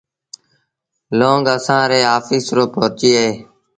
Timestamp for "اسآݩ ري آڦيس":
1.55-2.45